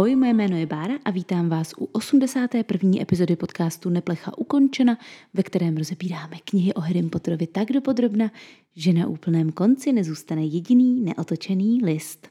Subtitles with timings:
[0.00, 2.90] Ahoj, moje jméno je Bára a vítám vás u 81.
[3.00, 4.98] epizody podcastu Neplecha ukončena,
[5.34, 8.30] ve kterém rozebíráme knihy o Harry Potterovi tak dopodrobna,
[8.76, 12.28] že na úplném konci nezůstane jediný neotočený list.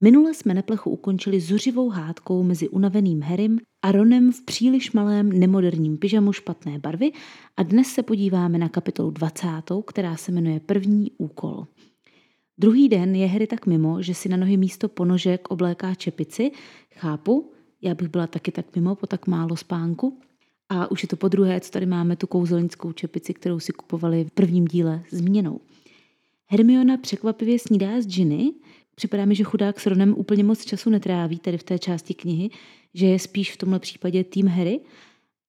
[0.00, 5.98] Minule jsme Neplechu ukončili zuřivou hádkou mezi unaveným Harrym a Ronem v příliš malém nemoderním
[5.98, 7.12] pyžamu špatné barvy
[7.56, 9.48] a dnes se podíváme na kapitolu 20.,
[9.86, 11.66] která se jmenuje První úkol–
[12.58, 16.50] Druhý den je Harry tak mimo, že si na nohy místo ponožek obléká čepici.
[16.94, 20.18] Chápu, já bych byla taky tak mimo po tak málo spánku.
[20.68, 24.24] A už je to po druhé, co tady máme tu kouzelnickou čepici, kterou si kupovali
[24.24, 25.60] v prvním díle zmíněnou.
[26.46, 28.52] Hermiona překvapivě snídá z Ginny.
[28.94, 32.50] Připadá mi, že chudák s Ronem úplně moc času netráví tady v té části knihy,
[32.94, 34.80] že je spíš v tomhle případě tým Harry–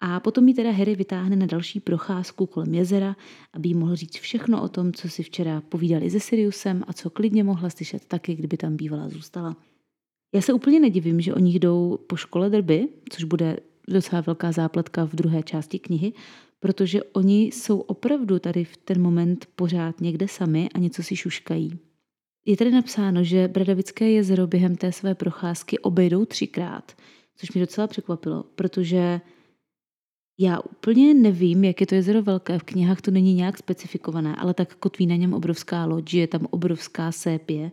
[0.02, 3.16] a potom ji teda Harry vytáhne na další procházku kolem jezera,
[3.54, 7.10] aby jí mohl říct všechno o tom, co si včera povídali se Siriusem a co
[7.10, 9.56] klidně mohla slyšet taky, kdyby tam bývala zůstala.
[10.34, 15.06] Já se úplně nedivím, že oni jdou po škole drby, což bude docela velká zápletka
[15.06, 16.14] v druhé části knihy,
[16.60, 21.80] protože oni jsou opravdu tady v ten moment pořád někde sami a něco si šuškají.
[22.46, 26.92] Je tady napsáno, že Bradavické jezero během té své procházky obejdou třikrát,
[27.36, 29.22] což mě docela překvapilo, protože
[30.40, 34.54] já úplně nevím, jak je to jezero velké, v knihách to není nějak specifikované, ale
[34.54, 37.72] tak kotví na něm obrovská loď, je tam obrovská sépě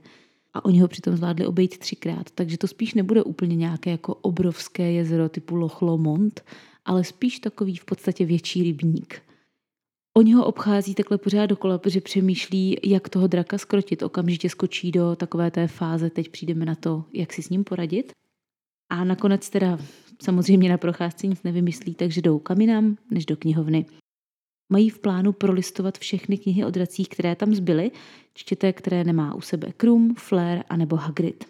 [0.55, 4.93] a oni ho přitom zvládli obejít třikrát, takže to spíš nebude úplně nějaké jako obrovské
[4.93, 6.45] jezero typu Loch Lomond,
[6.85, 9.23] ale spíš takový v podstatě větší rybník.
[10.17, 14.03] Oni ho obchází takhle pořád dokola, protože přemýšlí, jak toho draka skrotit.
[14.03, 18.13] Okamžitě skočí do takové té fáze, teď přijdeme na to, jak si s ním poradit.
[18.91, 19.79] A nakonec teda
[20.23, 23.87] samozřejmě na procházce nic nevymyslí, takže jdou kam jinam než do knihovny.
[24.73, 27.91] Mají v plánu prolistovat všechny knihy o dracích, které tam zbyly,
[28.35, 31.45] čtěte, které nemá u sebe Krum, Flair a nebo Hagrid.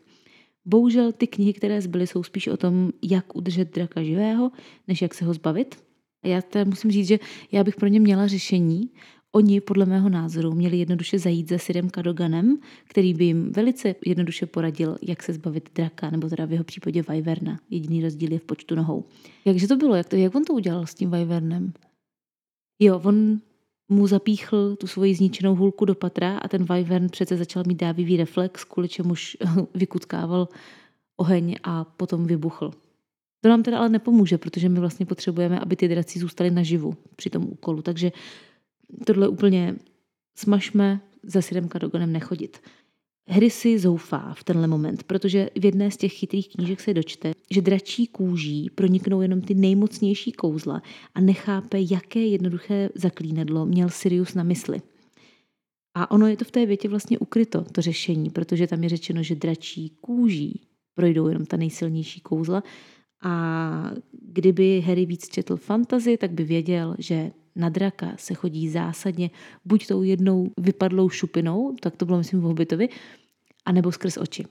[0.64, 4.50] Bohužel ty knihy, které zbyly, jsou spíš o tom, jak udržet draka živého,
[4.88, 5.76] než jak se ho zbavit.
[6.24, 7.18] A já teda musím říct, že
[7.52, 8.90] já bych pro ně měla řešení,
[9.32, 14.46] Oni, podle mého názoru, měli jednoduše zajít za Sirem Kadoganem, který by jim velice jednoduše
[14.46, 17.60] poradil, jak se zbavit draka, nebo teda v jeho případě Vyverna.
[17.70, 19.04] Jediný rozdíl je v počtu nohou.
[19.44, 19.94] Jakže to bylo?
[19.94, 21.72] Jak, to, jak on to udělal s tím Vyvernem?
[22.78, 23.40] Jo, on
[23.88, 28.16] mu zapíchl tu svoji zničenou hůlku do patra a ten Wyvern přece začal mít dávivý
[28.16, 29.36] reflex, kvůli čemuž
[29.74, 30.48] vykutkával
[31.16, 32.70] oheň a potom vybuchl.
[33.40, 37.30] To nám teda ale nepomůže, protože my vlastně potřebujeme, aby ty draci zůstaly naživu při
[37.30, 37.82] tom úkolu.
[37.82, 38.12] Takže
[39.06, 39.76] tohle úplně
[40.36, 42.60] smažme, za Sirem Kadoganem nechodit.
[43.28, 47.32] Harry si zoufá v tenhle moment, protože v jedné z těch chytrých knížek se dočte,
[47.50, 50.82] že dračí kůží proniknou jenom ty nejmocnější kouzla
[51.14, 54.80] a nechápe, jaké jednoduché zaklínadlo měl Sirius na mysli.
[55.94, 59.22] A ono je to v té větě vlastně ukryto, to řešení, protože tam je řečeno,
[59.22, 60.60] že dračí kůží
[60.94, 62.62] projdou jenom ta nejsilnější kouzla
[63.22, 63.90] a
[64.22, 69.30] kdyby Harry víc četl fantazy, tak by věděl, že na draka se chodí zásadně
[69.64, 72.88] buď tou jednou vypadlou šupinou, tak to bylo myslím v Hobbitovi,
[73.64, 74.44] anebo skrz oči.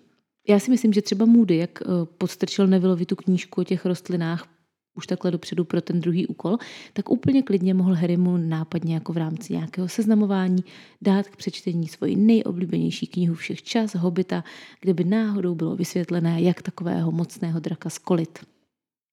[0.47, 1.85] Já si myslím, že třeba Moody, jak eh,
[2.17, 4.47] podstrčil Nevillovi tu knížku o těch rostlinách
[4.95, 6.57] už takhle dopředu pro ten druhý úkol,
[6.93, 10.63] tak úplně klidně mohl Harrymu nápadně jako v rámci nějakého seznamování
[11.01, 14.43] dát k přečtení svoji nejoblíbenější knihu všech čas, Hobita,
[14.81, 18.54] kde by náhodou bylo vysvětlené, jak takového mocného draka skolit.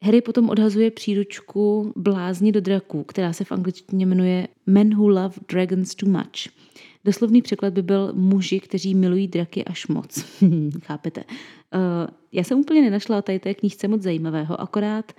[0.04, 5.34] Harry potom odhazuje příručku Blázni do draků, která se v angličtině jmenuje Men Who Love
[5.48, 6.52] Dragons Too Much.
[7.04, 10.24] Doslovný překlad by byl muži, kteří milují draky až moc.
[10.82, 11.24] Chápete?
[11.24, 11.30] Uh,
[12.32, 15.12] já jsem úplně nenašla o tady té knížce moc zajímavého, akorát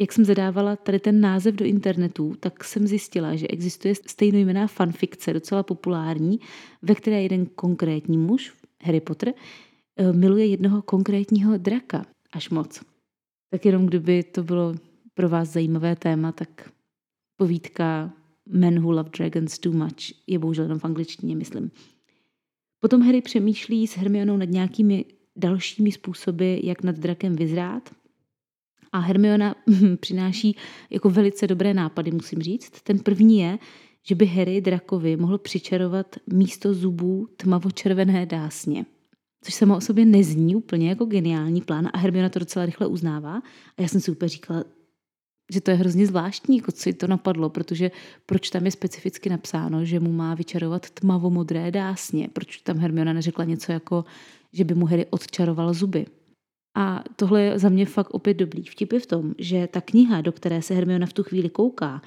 [0.00, 5.32] jak jsem zadávala tady ten název do internetu, tak jsem zjistila, že existuje stejnojmená fanfikce,
[5.32, 6.40] docela populární,
[6.82, 9.34] ve které jeden konkrétní muž, Harry Potter,
[9.96, 12.93] eh, miluje jednoho konkrétního draka až moc.
[13.54, 14.74] Tak jenom kdyby to bylo
[15.14, 16.70] pro vás zajímavé téma, tak
[17.36, 18.12] povídka
[18.48, 21.70] Men Who Love Dragons Too Much je bohužel jenom v angličtině, myslím.
[22.80, 25.04] Potom Harry přemýšlí s Hermionou nad nějakými
[25.36, 27.94] dalšími způsoby, jak nad drakem vyzrát.
[28.92, 29.54] A Hermiona
[30.00, 30.56] přináší
[30.90, 32.82] jako velice dobré nápady, musím říct.
[32.82, 33.58] Ten první je,
[34.02, 38.86] že by Harry drakovi mohl přičarovat místo zubů tmavočervené dásně
[39.44, 43.36] což samo o sobě nezní úplně jako geniální plán a Hermiona to docela rychle uznává.
[43.76, 44.64] A já jsem si úplně říkala,
[45.52, 47.90] že to je hrozně zvláštní, jako co jí to napadlo, protože
[48.26, 53.44] proč tam je specificky napsáno, že mu má vyčarovat tmavomodré dásně, proč tam Hermiona neřekla
[53.44, 54.04] něco jako,
[54.52, 56.06] že by mu Harry odčaroval zuby.
[56.76, 58.62] A tohle je za mě fakt opět dobrý.
[58.62, 62.02] Vtip je v tom, že ta kniha, do které se Hermiona v tu chvíli kouká,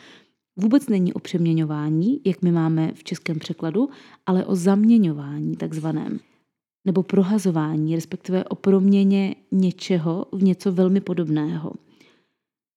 [0.55, 3.89] vůbec není o přeměňování, jak my máme v českém překladu,
[4.25, 6.19] ale o zaměňování takzvaném.
[6.87, 11.73] Nebo prohazování, respektive o proměně něčeho v něco velmi podobného.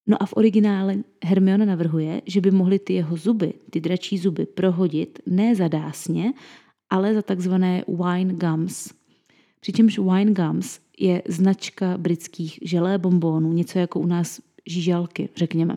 [0.06, 4.46] No a v originále Hermiona navrhuje, že by mohly ty jeho zuby, ty dračí zuby,
[4.46, 6.32] prohodit ne za dásně,
[6.90, 8.88] ale za takzvané wine gums.
[9.60, 15.76] Přičemž wine gums je značka britských želé bombónů, něco jako u nás žížalky, řekněme.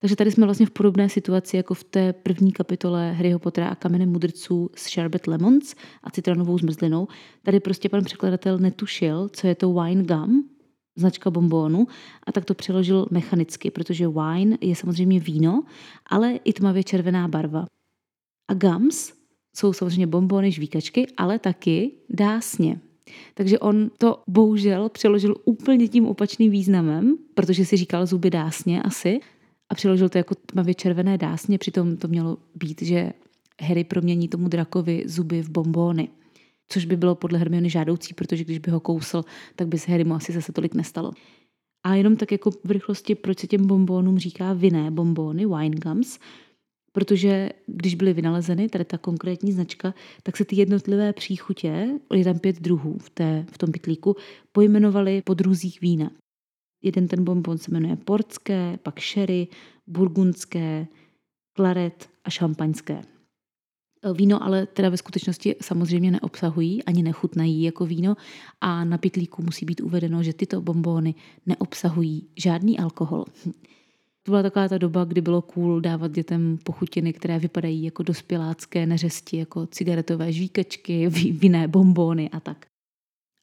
[0.00, 3.74] Takže tady jsme vlastně v podobné situaci jako v té první kapitole Harryho Pottera a
[3.74, 7.08] kamene mudrců s Sherbet Lemons a citronovou zmrzlinou.
[7.42, 10.48] Tady prostě pan překladatel netušil, co je to wine gum,
[10.96, 11.86] značka bombónu,
[12.26, 15.62] a tak to přeložil mechanicky, protože wine je samozřejmě víno,
[16.06, 17.66] ale i tmavě červená barva.
[18.48, 19.12] A gums
[19.56, 22.80] jsou samozřejmě bombóny, žvíkačky, ale taky dásně.
[23.34, 29.20] Takže on to bohužel přeložil úplně tím opačným významem, protože si říkal zuby dásně asi,
[29.70, 33.12] a přeložil to jako tmavě červené dásně, přitom to mělo být, že
[33.62, 36.08] Harry promění tomu drakovi zuby v bombóny.
[36.68, 39.24] Což by bylo podle Hermiony žádoucí, protože když by ho kousl,
[39.56, 41.12] tak by se Harrymu asi zase tolik nestalo.
[41.86, 46.18] A jenom tak jako v rychlosti, proč se těm bombónům říká vinné bombóny, wine gums,
[46.92, 52.38] protože když byly vynalezeny, tady ta konkrétní značka, tak se ty jednotlivé příchutě, je tam
[52.38, 54.16] pět druhů v, té, v tom pitlíku,
[54.52, 56.10] pojmenovaly po druzích vína.
[56.82, 59.48] Jeden ten bonbon se jmenuje portské, pak sherry,
[59.86, 60.86] burgundské,
[61.52, 63.02] klaret a šampaňské.
[64.14, 68.16] Víno ale teda ve skutečnosti samozřejmě neobsahují, ani nechutnají jako víno
[68.60, 71.14] a na pitlíku musí být uvedeno, že tyto bombóny
[71.46, 73.24] neobsahují žádný alkohol.
[74.22, 78.86] To byla taková ta doba, kdy bylo cool dávat dětem pochutiny, které vypadají jako dospělácké
[78.86, 82.66] neřesti, jako cigaretové žvíkačky, vinné bombóny a tak.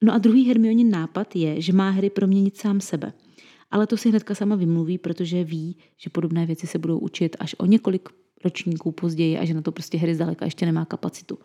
[0.04, 3.14] No a druhý Hermionin nápad je, že má Harry proměnit sám sebe–
[3.72, 7.56] ale to si hnedka sama vymluví, protože ví, že podobné věci se budou učit až
[7.58, 8.10] o několik
[8.44, 11.40] ročníků později a že na to prostě Harry zdaleka ještě nemá kapacitu.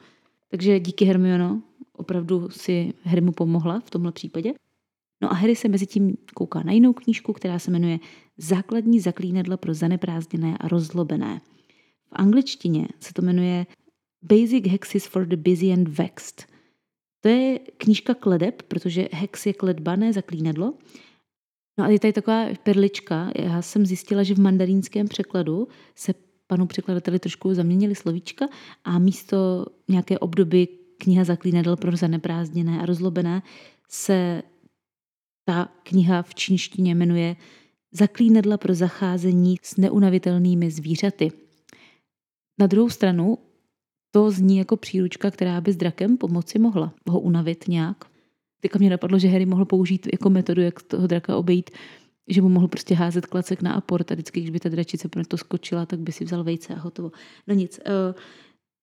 [0.50, 4.52] Takže díky Hermiono, opravdu si Harry mu pomohla v tomhle případě.
[5.22, 7.98] No a Harry se mezi tím kouká na jinou knížku, která se jmenuje
[8.38, 11.40] Základní zaklínedla pro zaneprázdněné a rozlobené.
[12.06, 13.66] V angličtině se to jmenuje
[14.22, 16.46] Basic Hexes for the Busy and Vexed.
[17.20, 20.74] To je knížka kledeb, protože hex je kledba, ne zaklínedlo.
[21.78, 23.32] No a je tady taková perlička.
[23.38, 26.14] Já jsem zjistila, že v mandarínském překladu se
[26.46, 28.48] panu překladateli trošku zaměnili slovíčka
[28.84, 33.42] a místo nějaké obdoby kniha Zaklínadel pro zaneprázdněné a rozlobené
[33.88, 34.42] se
[35.44, 37.36] ta kniha v čínštině jmenuje
[37.94, 41.32] Zaklínadla pro zacházení s neunavitelnými zvířaty.
[42.58, 43.38] Na druhou stranu
[44.10, 48.11] to zní jako příručka, která by s drakem pomoci mohla ho unavit nějak.
[48.62, 51.70] Teďka mě napadlo, že Harry mohl použít jako metodu, jak toho draka obejít,
[52.28, 55.26] že mu mohl prostě házet klacek na aport a vždycky, když by ta dračice pro
[55.26, 57.12] to skočila, tak by si vzal vejce a hotovo.
[57.46, 57.80] No nic.
[57.86, 58.14] Uh,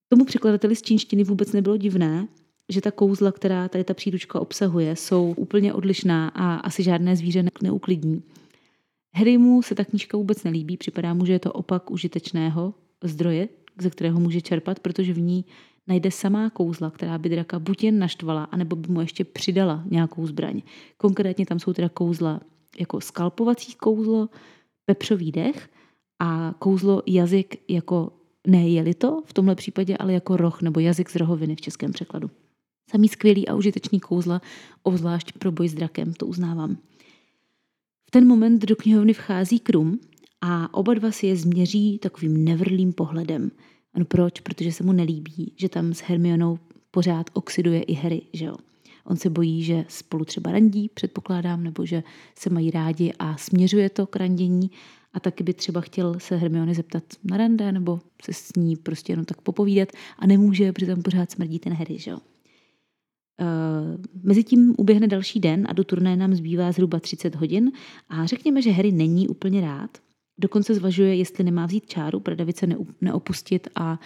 [0.10, 2.28] tomu překladateli z čínštiny vůbec nebylo divné,
[2.70, 7.44] že ta kouzla, která tady ta příručka obsahuje, jsou úplně odlišná a asi žádné zvíře
[7.62, 8.24] neuklidní.
[9.16, 12.74] Harrymu se ta knížka vůbec nelíbí, připadá mu, že je to opak užitečného
[13.04, 13.50] zdroje,
[13.82, 15.46] ze kterého může čerpat, protože v ní
[15.90, 20.28] najde samá kouzla, která by draka buď jen naštvala, anebo by mu ještě přidala nějakou
[20.28, 20.62] zbraň.
[20.98, 22.42] Konkrétně tam jsou teda kouzla
[22.80, 24.30] jako skalpovací kouzlo,
[24.86, 25.70] pepřový dech
[26.20, 28.12] a kouzlo jazyk jako
[28.48, 31.92] ne jeli to v tomhle případě, ale jako roh nebo jazyk z rohoviny v českém
[31.92, 32.30] překladu.
[32.92, 34.42] Samý skvělý a užitečný kouzla,
[34.84, 36.78] obzvlášť pro boj s drakem, to uznávám.
[38.08, 40.00] V ten moment do knihovny vchází Krum
[40.42, 43.52] a oba dva si je změří takovým nevrlým pohledem–
[43.94, 44.40] ano, proč?
[44.40, 46.60] Protože se mu nelíbí, že tam s Hermionou
[46.92, 48.56] pořád oxiduje i Harry, že jo.
[49.06, 52.04] On se bojí, že spolu třeba randí, předpokládám, nebo že
[52.36, 54.72] se mají rádi a směřuje to k randění
[55.14, 59.14] a taky by třeba chtěl se Hermiony zeptat na rande nebo se s ní prostě
[59.14, 62.18] jenom tak popovídat a nemůže, protože tam pořád smrdí ten Harry, že jo.
[62.18, 67.72] Uh, Mezitím uběhne další den a do turné nám zbývá zhruba 30 hodin
[68.10, 69.98] a řekněme, že Harry není úplně rád,
[70.40, 72.68] Dokonce zvažuje, jestli nemá vzít čáru pro Davice
[73.02, 74.00] neopustit a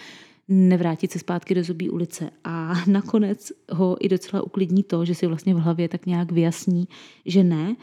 [0.48, 2.30] nevrátit se zpátky do zubí ulice.
[2.44, 6.88] A nakonec ho i docela uklidní to, že si vlastně v hlavě tak nějak vyjasní,
[7.26, 7.76] že ne,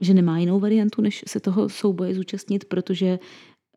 [0.00, 3.18] že nemá jinou variantu, než se toho souboje zúčastnit, protože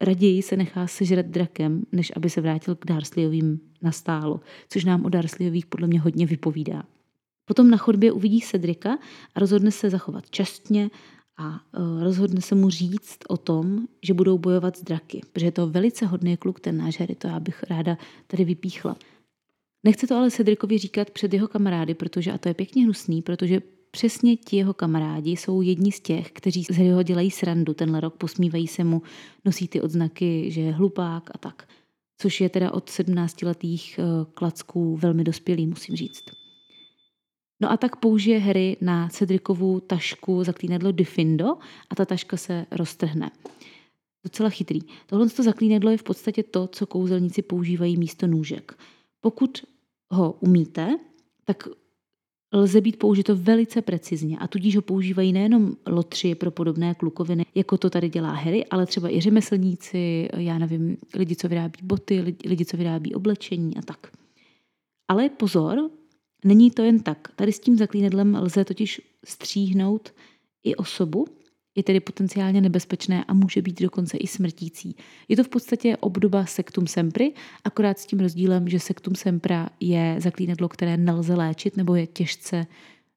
[0.02, 5.10] raději se nechá sežrat drakem, než aby se vrátil k Darsleyovým nastálo, což nám o
[5.10, 6.84] Darsleyových podle mě hodně vypovídá.
[7.46, 8.98] Potom na chodbě uvidí Cedrika
[9.36, 10.90] a rozhodne se zachovat čestně
[11.40, 15.52] a e, rozhodne se mu říct o tom, že budou bojovat s draky, protože je
[15.52, 18.96] to velice hodný kluk, ten náš Harry, to já bych ráda tady vypíchla.
[19.84, 23.62] Nechce to ale Cedrikovi říkat před jeho kamarády, protože, a to je pěkně hnusný, protože
[23.92, 28.16] přesně ti jeho kamarádi jsou jedni z těch, kteří z Harryho dělají srandu tenhle rok,
[28.16, 29.02] posmívají se mu,
[29.46, 31.68] nosí ty odznaky, že je hlupák a tak.
[32.18, 34.04] Což je teda od 17 letých e,
[34.34, 36.39] klacků velmi dospělý, musím říct.
[37.62, 41.58] No a tak použije Harry na Cedrikovu tašku zaklínadlo Diffindo
[41.90, 43.32] a ta taška se roztrhne.
[44.24, 44.80] Docela chytrý.
[45.06, 48.78] Tohle to zaklínadlo je v podstatě to, co kouzelníci používají místo nůžek.
[49.22, 49.66] Pokud
[50.14, 50.98] ho umíte,
[51.46, 51.68] tak
[52.54, 57.78] lze být použito velice precizně a tudíž ho používají nejenom lotři pro podobné klukoviny, jako
[57.78, 62.66] to tady dělá Harry, ale třeba i řemeslníci, já nevím, lidi, co vyrábí boty, lidi,
[62.66, 64.08] co vyrábí oblečení a tak.
[65.08, 65.90] Ale pozor,
[66.44, 67.28] není to jen tak.
[67.36, 70.14] Tady s tím zaklínedlem lze totiž stříhnout
[70.64, 71.26] i osobu,
[71.76, 74.96] je tedy potenciálně nebezpečné a může být dokonce i smrtící.
[75.28, 80.16] Je to v podstatě obdoba sektum sempry, akorát s tím rozdílem, že sektum sempra je
[80.20, 82.68] zaklínadlo, které nelze léčit nebo je těžce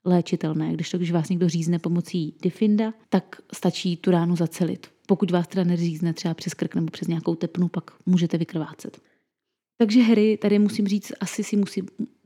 [0.04, 0.72] léčitelné.
[0.72, 4.86] Když to, když vás někdo řízne pomocí Diffinda, tak stačí tu ránu zacelit.
[5.06, 9.00] Pokud vás teda neřízne třeba přes krk nebo přes nějakou tepnu, pak můžete vykrvácet.
[9.78, 11.82] Takže Harry, tady musím říct, asi si musí,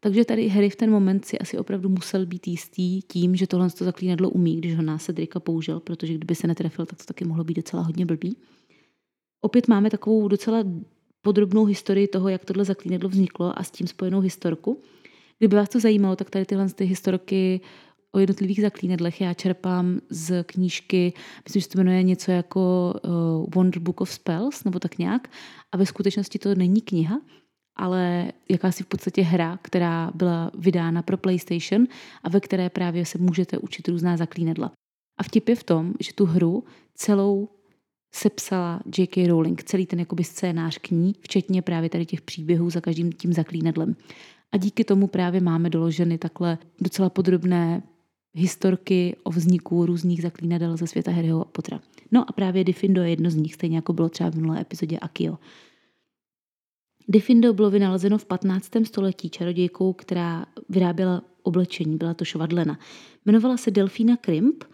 [0.07, 3.71] takže tady Harry v ten moment si asi opravdu musel být jistý tím, že tohle
[3.71, 7.25] to zaklínadlo umí, když ho na Cedrika použil, protože kdyby se netrefil, tak to taky
[7.25, 8.37] mohlo být docela hodně blbý.
[9.41, 10.65] Opět máme takovou docela
[11.21, 14.83] podrobnou historii toho, jak tohle zaklínadlo vzniklo a s tím spojenou historku.
[15.39, 17.61] Kdyby vás to zajímalo, tak tady tyhle ty historky
[18.13, 21.13] o jednotlivých zaklínadlech já čerpám z knížky,
[21.45, 25.29] myslím, že to jmenuje něco jako uh, Wonder Book of Spells, nebo tak nějak.
[25.73, 27.21] A ve skutečnosti to není kniha,
[27.77, 31.87] ale jakási v podstatě hra, která byla vydána pro PlayStation
[32.23, 34.73] a ve které právě se můžete učit různá zaklínadla.
[35.19, 36.65] A vtip je v tom, že tu hru
[36.95, 37.49] celou
[38.15, 39.27] sepsala J.K.
[39.27, 43.33] Rowling, celý ten jakoby scénář k ní, včetně právě tady těch příběhů za každým tím
[43.33, 43.97] zaklínadlem.
[44.53, 47.83] A díky tomu právě máme doloženy takhle docela podrobné
[48.35, 51.81] historky o vzniku různých zaklínadel ze světa Harryho Pottera.
[52.13, 54.99] No a právě Diffindo je jedno z nich, stejně jako bylo třeba v minulé epizodě
[54.99, 55.39] Akio.
[57.09, 58.71] Diffindo bylo vynalezeno v 15.
[58.85, 62.79] století čarodějkou, která vyráběla oblečení, byla to švadlena.
[63.27, 64.65] Jmenovala se Delfína Krimp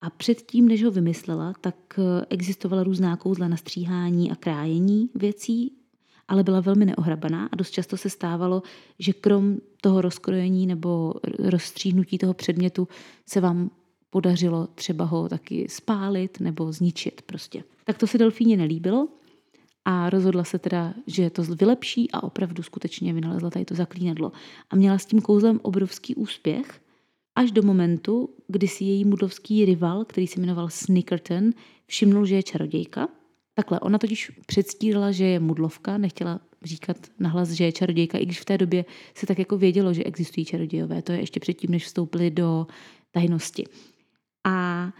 [0.00, 5.72] a předtím, než ho vymyslela, tak eh, existovala různá kouzla na stříhání a krájení věcí,
[6.28, 8.62] ale byla velmi neohrabaná a dost často se stávalo,
[8.98, 12.88] že krom toho rozkrojení nebo rozstříhnutí toho předmětu
[13.26, 13.70] se vám
[14.10, 17.64] podařilo třeba ho taky spálit nebo zničit prostě.
[17.84, 19.08] Tak to se delfíně nelíbilo
[19.84, 24.32] a rozhodla se teda, že to vylepší a opravdu skutečně vynalezla tady to zaklínadlo.
[24.70, 26.80] A měla s tím kouzlem obrovský úspěch,
[27.34, 31.50] až do momentu, kdy si její mudlovský rival, který se jmenoval Snickerton,
[31.86, 33.08] všimnul, že je čarodějka.
[33.54, 38.40] Takhle, ona totiž předstírala, že je mudlovka, nechtěla říkat nahlas, že je čarodějka, i když
[38.40, 41.02] v té době se tak jako vědělo, že existují čarodějové.
[41.02, 42.66] To je ještě předtím, než vstoupili do
[43.10, 43.64] tajnosti.
[44.44, 44.92] A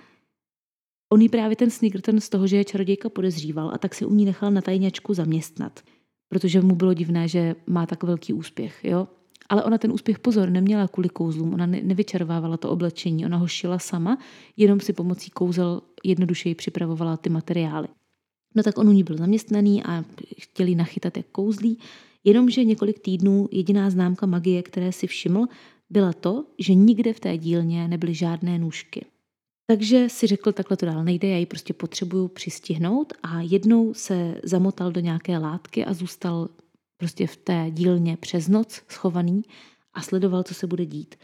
[1.14, 4.14] On jí právě ten Snickerton z toho, že je čarodějka podezříval a tak si u
[4.14, 5.80] ní nechal na tajňačku zaměstnat,
[6.28, 8.80] protože mu bylo divné, že má tak velký úspěch.
[8.84, 9.08] Jo?
[9.48, 13.78] Ale ona ten úspěch pozor neměla kvůli kouzlům, ona nevyčervávala to oblečení, ona ho šila
[13.78, 14.18] sama,
[14.56, 17.88] jenom si pomocí kouzel jednodušeji připravovala ty materiály.
[18.54, 20.04] No tak on u ní byl zaměstnaný a
[20.38, 21.78] chtěli nachytat jak kouzlí,
[22.24, 25.46] jenomže několik týdnů jediná známka magie, které si všiml,
[25.90, 29.06] byla to, že nikde v té dílně nebyly žádné nůžky.
[29.66, 34.40] Takže si řekl, takhle to dál nejde, já ji prostě potřebuju přistihnout a jednou se
[34.42, 36.48] zamotal do nějaké látky a zůstal
[36.96, 39.42] prostě v té dílně přes noc schovaný
[39.92, 41.14] a sledoval, co se bude dít.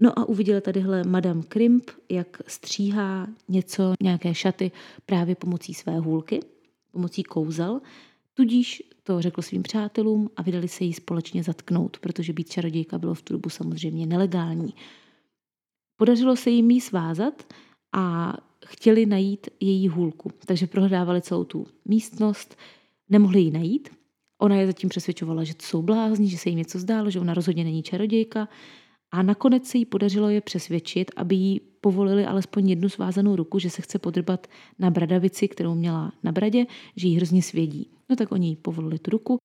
[0.00, 4.72] No a uviděl tadyhle Madame Krimp, jak stříhá něco, nějaké šaty
[5.06, 6.40] právě pomocí své hůlky,
[6.92, 7.80] pomocí kouzel.
[8.34, 13.14] Tudíž to řekl svým přátelům a vydali se jí společně zatknout, protože být čarodějka bylo
[13.14, 14.74] v tu dobu samozřejmě nelegální.
[15.96, 17.52] Podařilo se jim jí svázat
[17.92, 18.34] a
[18.66, 20.30] chtěli najít její hůlku.
[20.46, 22.56] Takže prohledávali celou tu místnost,
[23.08, 23.88] nemohli ji najít.
[24.38, 27.34] Ona je zatím přesvědčovala, že to jsou blázni, že se jim něco zdálo, že ona
[27.34, 28.48] rozhodně není čarodějka.
[29.12, 33.70] A nakonec se jí podařilo je přesvědčit, aby jí povolili alespoň jednu svázanou ruku, že
[33.70, 34.46] se chce podrbat
[34.78, 37.90] na bradavici, kterou měla na bradě, že jí hrozně svědí.
[38.10, 39.38] No tak oni jí povolili tu ruku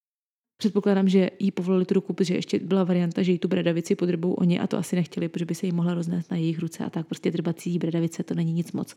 [0.58, 4.34] Předpokládám, že jí povolili tu ruku, protože ještě byla varianta, že jí tu bradavici podrbou
[4.34, 6.90] oni a to asi nechtěli, protože by se jí mohla roznést na jejich ruce a
[6.90, 8.96] tak prostě drbací bradavice to není nic moc.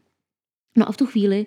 [0.76, 1.47] No a v tu chvíli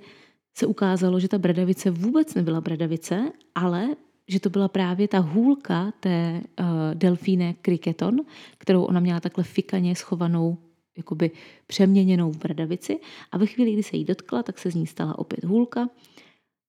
[0.58, 3.88] se ukázalo, že ta bradavice vůbec nebyla bradavice, ale
[4.28, 8.20] že to byla právě ta hůlka té uh, delfíne kriketon,
[8.58, 10.58] kterou ona měla takhle fikaně schovanou,
[10.98, 11.32] jakoby
[11.68, 13.00] přeměněnou v bradavici
[13.32, 15.90] a ve chvíli, kdy se jí dotkla, tak se z ní stala opět hůlka.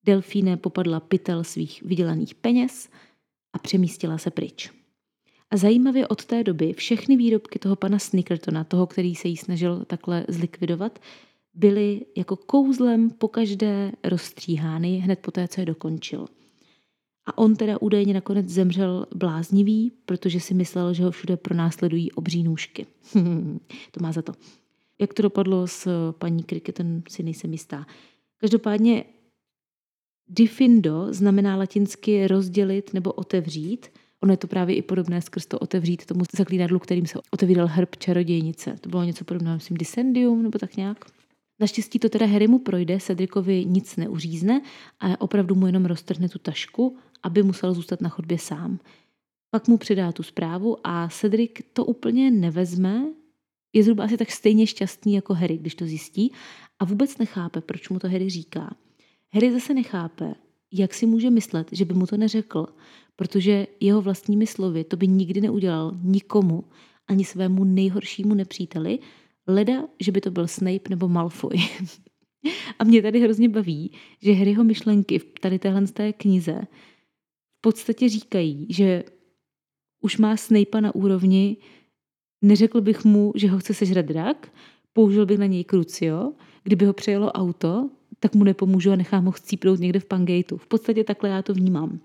[0.05, 2.89] Delfíne popadla pytel svých vydělaných peněz,
[3.55, 4.71] a přemístila se pryč.
[5.51, 9.85] A zajímavě od té doby všechny výrobky toho pana Snickertona, toho, který se jí snažil
[9.85, 10.99] takhle zlikvidovat,
[11.55, 16.27] byly jako kouzlem pokaždé rozstříhány hned po té, co je dokončil.
[17.27, 22.43] A on teda údajně nakonec zemřel bláznivý, protože si myslel, že ho všude pronásledují obří
[22.43, 22.87] nůžky.
[23.91, 24.33] to má za to.
[25.01, 27.87] Jak to dopadlo s paní Kriketem, si nejsem jistá.
[28.37, 29.05] Každopádně
[30.29, 33.87] Difindo znamená latinsky rozdělit nebo otevřít.
[34.23, 37.97] Ono je to právě i podobné skrz to otevřít tomu zaklínadlu, kterým se otevíral hrb
[37.97, 38.77] čarodějnice.
[38.81, 41.05] To bylo něco podobného, myslím, Disendium nebo tak nějak.
[41.61, 44.63] Naštěstí to teda Harrymu projde, Cedricovi nic neuřízne
[45.01, 48.79] a opravdu mu jenom roztrhne tu tašku, aby musel zůstat na chodbě sám.
[49.51, 53.05] Pak mu předá tu zprávu a Cedric to úplně nevezme,
[53.73, 56.33] je zhruba asi tak stejně šťastný jako Harry, když to zjistí
[56.79, 58.77] a vůbec nechápe, proč mu to Harry říká.
[59.35, 60.35] Harry zase nechápe,
[60.73, 62.67] jak si může myslet, že by mu to neřekl,
[63.17, 66.65] protože jeho vlastními slovy to by nikdy neudělal nikomu,
[67.09, 68.99] ani svému nejhoršímu nepříteli,
[69.47, 71.57] leda, že by to byl Snape nebo Malfoy.
[72.79, 76.67] A mě tady hrozně baví, že Harryho myšlenky v tady téhle té knize
[77.59, 79.05] v podstatě říkají, že
[80.01, 81.57] už má Snape na úrovni,
[82.43, 84.53] neřekl bych mu, že ho chce sežrat drak,
[84.93, 87.91] použil bych na něj krucio, kdyby ho přejelo auto,
[88.25, 90.57] tak mu nepomůžu a nechám ho chcípnout někde v Pangejtu.
[90.57, 92.01] V podstatě takhle já to vnímám.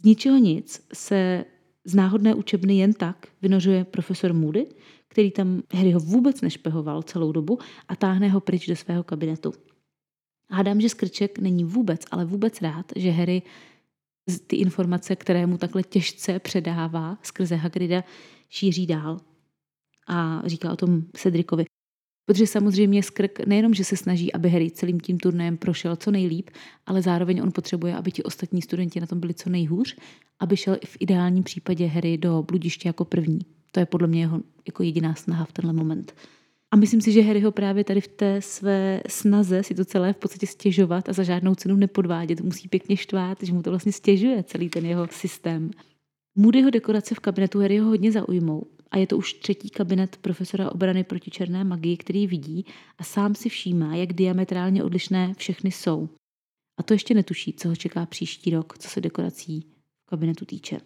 [0.00, 1.44] Z ničeho nic se
[1.84, 4.66] z náhodné učebny jen tak vynořuje profesor Moody,
[5.08, 7.58] který tam Harryho vůbec nešpehoval celou dobu
[7.88, 9.52] a táhne ho pryč do svého kabinetu.
[10.50, 13.42] Hádám, že Skrček není vůbec, ale vůbec rád, že Harry
[14.46, 18.04] ty informace, které mu takhle těžce předává skrze Hagrida,
[18.48, 19.20] šíří dál.
[20.08, 21.64] A říká o tom Cedricovi.
[22.24, 26.50] Protože samozřejmě Skrk nejenom, že se snaží, aby Harry celým tím turnajem prošel co nejlíp,
[26.86, 29.96] ale zároveň on potřebuje, aby ti ostatní studenti na tom byli co nejhůř,
[30.40, 33.40] aby šel i v ideálním případě Harry do bludiště jako první.
[33.72, 36.14] To je podle mě jeho jako jediná snaha v tenhle moment.
[36.70, 40.12] A myslím si, že Harry ho právě tady v té své snaze si to celé
[40.12, 43.92] v podstatě stěžovat a za žádnou cenu nepodvádět musí pěkně štvát, že mu to vlastně
[43.92, 45.70] stěžuje celý ten jeho systém.
[46.36, 51.04] Moodyho dekorace v kabinetu Harryho hodně zaujmou a je to už třetí kabinet profesora obrany
[51.04, 52.66] proti černé magii, který vidí
[52.98, 56.08] a sám si všímá, jak diametrálně odlišné všechny jsou.
[56.78, 59.66] A to ještě netuší, co ho čeká příští rok, co se dekorací
[60.06, 60.80] v kabinetu týče.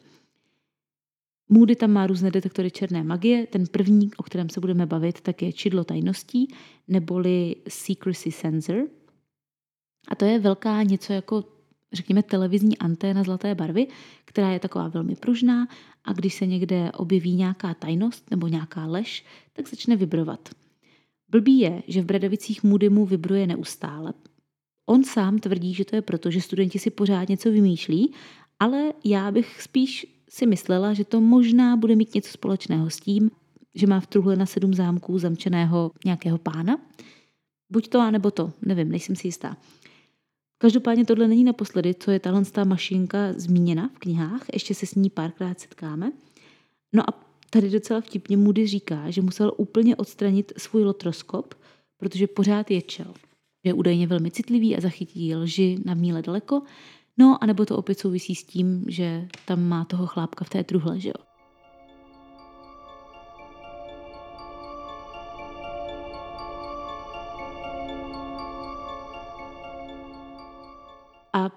[1.49, 3.47] Moody tam má různé detektory černé magie.
[3.47, 6.55] Ten první, o kterém se budeme bavit, tak je čidlo tajností,
[6.89, 8.89] neboli Secrecy Sensor.
[10.09, 11.45] A to je velká něco jako,
[11.93, 13.87] řekněme, televizní anténa zlaté barvy,
[14.25, 15.69] která je taková velmi pružná
[16.07, 20.49] a když se někde objeví nějaká tajnost nebo nějaká lež, tak začne vibrovat.
[21.29, 24.13] Blbý je, že v Bradavicích Moody mu vibruje neustále.
[24.87, 28.13] On sám tvrdí, že to je proto, že studenti si pořád něco vymýšlí,
[28.61, 33.31] ale já bych spíš si myslela, že to možná bude mít něco společného s tím,
[33.75, 36.79] že má v truhle na sedm zámků zamčeného nějakého pána.
[37.73, 39.57] Buď to, anebo to, nevím, nejsem si jistá.
[40.59, 45.11] Každopádně tohle není naposledy, co je tahle mašinka zmíněna v knihách, ještě se s ní
[45.11, 46.13] párkrát setkáme.
[46.93, 51.55] No a tady docela vtipně Moody říká, že musel úplně odstranit svůj lotroskop,
[51.97, 53.15] protože pořád ječel.
[53.65, 56.63] Je údajně velmi citlivý a zachytí lži na míle daleko,
[57.19, 61.01] No, anebo to opět souvisí s tím, že tam má toho chlápka v té truhle,
[61.01, 61.36] že jo.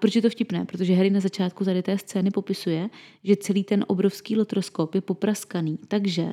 [0.00, 0.64] Proč je to vtipné?
[0.64, 2.90] Protože Harry na začátku tady té scény popisuje,
[3.24, 6.32] že celý ten obrovský lotroskop je popraskaný, takže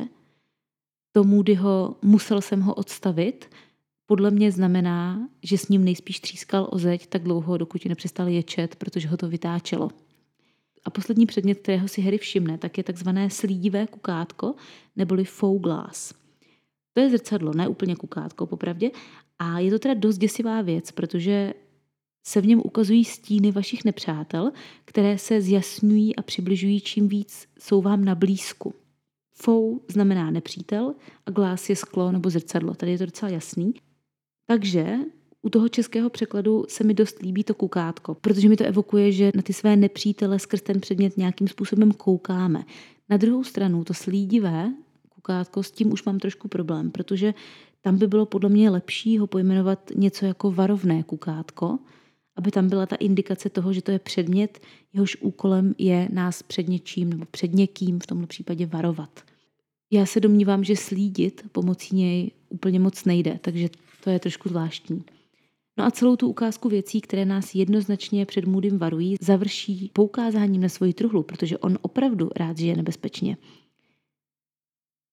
[1.11, 3.49] to Moodyho musel jsem ho odstavit,
[4.05, 8.75] podle mě znamená, že s ním nejspíš třískal o zeď tak dlouho, dokud nepřestal ječet,
[8.75, 9.89] protože ho to vytáčelo.
[10.85, 14.55] A poslední předmět, kterého si Harry všimne, tak je takzvané slídivé kukátko,
[14.95, 16.13] neboli faux glass.
[16.93, 18.91] To je zrcadlo, ne úplně kukátko, popravdě.
[19.39, 21.53] A je to teda dost děsivá věc, protože
[22.27, 24.51] se v něm ukazují stíny vašich nepřátel,
[24.85, 28.73] které se zjasňují a přibližují čím víc jsou vám na blízku.
[29.33, 32.73] Fou znamená nepřítel a glás je sklo nebo zrcadlo.
[32.73, 33.73] Tady je to docela jasný.
[34.45, 34.95] Takže
[35.41, 39.31] u toho českého překladu se mi dost líbí to kukátko, protože mi to evokuje, že
[39.35, 42.63] na ty své nepřítele skrz ten předmět nějakým způsobem koukáme.
[43.09, 44.73] Na druhou stranu to slídivé
[45.09, 47.33] kukátko, s tím už mám trošku problém, protože
[47.81, 51.79] tam by bylo podle mě lepší ho pojmenovat něco jako varovné kukátko,
[52.37, 54.59] aby tam byla ta indikace toho, že to je předmět,
[54.93, 59.21] jehož úkolem je nás před něčím nebo před někým v tomto případě varovat.
[59.91, 63.69] Já se domnívám, že slídit pomocí něj úplně moc nejde, takže
[64.03, 65.03] to je trošku zvláštní.
[65.77, 70.69] No a celou tu ukázku věcí, které nás jednoznačně před Moodym varují, završí poukázáním na
[70.69, 73.37] svoji truhlu, protože on opravdu rád žije nebezpečně.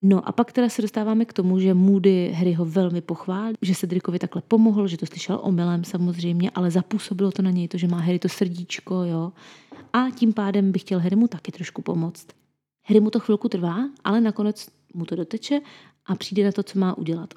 [0.07, 4.19] No a pak teda se dostáváme k tomu, že Moody Harryho velmi pochválí, že Cedricovi
[4.19, 8.01] takhle pomohl, že to slyšel omylem samozřejmě, ale zapůsobilo to na něj to, že má
[8.01, 9.33] Harry to srdíčko, jo.
[9.93, 12.27] A tím pádem bych chtěl Harrymu taky trošku pomoct.
[12.87, 15.61] Harry mu to chvilku trvá, ale nakonec mu to doteče
[16.07, 17.35] a přijde na to, co má udělat.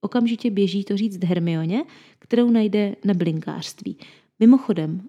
[0.00, 1.84] Okamžitě běží to říct Hermioně,
[2.18, 3.98] kterou najde na blinkářství.
[4.38, 5.08] Mimochodem,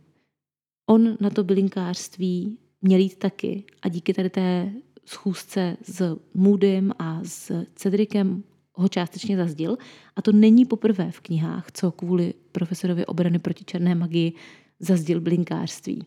[0.89, 4.71] on na to bylinkářství měl jít taky a díky tady té
[5.07, 8.43] schůzce s Moodym a s Cedricem
[8.73, 9.77] ho částečně zazdil.
[10.15, 14.33] A to není poprvé v knihách, co kvůli profesorovi obrany proti černé magii
[14.79, 16.03] zazdil blinkářství.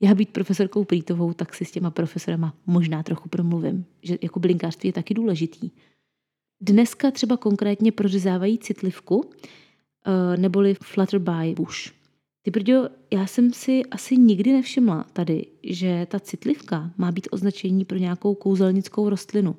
[0.00, 4.88] Já být profesorkou Prýtovou, tak si s těma profesorama možná trochu promluvím, že jako blinkářství
[4.88, 5.70] je taky důležitý.
[6.60, 9.30] Dneska třeba konkrétně prořezávají citlivku,
[10.06, 11.97] eh, neboli Flutterby bush.
[12.48, 17.84] Ty brďo, já jsem si asi nikdy nevšimla tady, že ta citlivka má být označení
[17.84, 19.56] pro nějakou kouzelnickou rostlinu.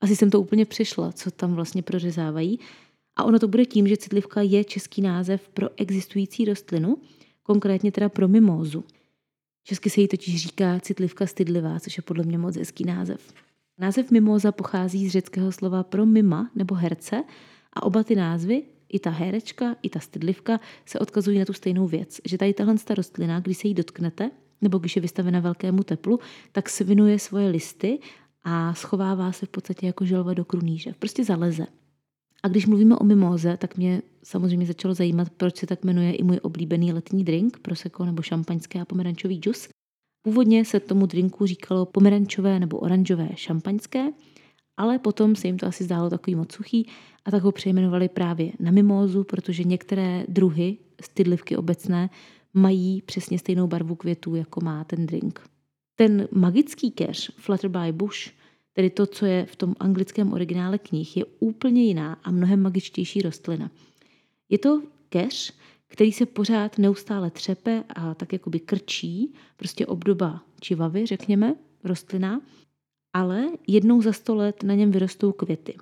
[0.00, 2.58] Asi jsem to úplně přišla, co tam vlastně prořezávají.
[3.16, 6.96] A ono to bude tím, že citlivka je český název pro existující rostlinu,
[7.42, 8.84] konkrétně teda pro mimózu.
[9.64, 13.32] Česky se jí totiž říká citlivka stydlivá, což je podle mě moc hezký název.
[13.78, 17.24] Název mimóza pochází z řeckého slova pro mima nebo herce
[17.72, 21.86] a oba ty názvy, i ta herečka, i ta stydlivka, se odkazují na tu stejnou
[21.86, 25.82] věc, že tady tahle ta rostlina, když se jí dotknete, nebo když je vystavena velkému
[25.82, 26.20] teplu,
[26.52, 27.98] tak svinuje svoje listy
[28.42, 30.92] a schovává se v podstatě jako želva do kruníže.
[30.98, 31.66] Prostě zaleze.
[32.42, 36.22] A když mluvíme o mimóze, tak mě samozřejmě začalo zajímat, proč se tak jmenuje i
[36.22, 39.68] můj oblíbený letní drink, prosecco nebo šampaňské a pomerančový džus.
[40.22, 44.06] Původně se tomu drinku říkalo pomerančové nebo oranžové šampaňské,
[44.80, 46.86] ale potom se jim to asi zdálo takový moc suchý
[47.24, 52.10] a tak ho přejmenovali právě na mimózu, protože některé druhy stydlivky obecné
[52.54, 55.40] mají přesně stejnou barvu květů, jako má ten drink.
[55.96, 58.30] Ten magický keř Flutterby Bush,
[58.72, 63.22] tedy to, co je v tom anglickém originále knih, je úplně jiná a mnohem magičtější
[63.22, 63.70] rostlina.
[64.48, 65.52] Je to keř,
[65.88, 72.40] který se pořád neustále třepe a tak jakoby krčí, prostě obdoba čivavy, řekněme, rostlina,
[73.12, 75.74] ale jednou za sto let na něm vyrostou květy.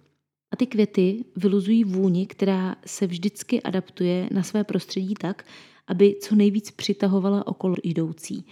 [0.53, 5.45] A ty květy vyluzují vůni, která se vždycky adaptuje na své prostředí tak,
[5.87, 8.45] aby co nejvíc přitahovala okolo jdoucí.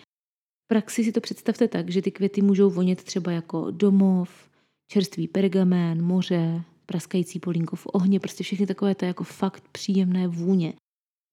[0.65, 4.51] V praxi si to představte tak, že ty květy můžou vonět třeba jako domov,
[4.89, 10.75] čerstvý pergamén, moře, praskající polínko v ohni, prostě všechny takové to jako fakt příjemné vůně.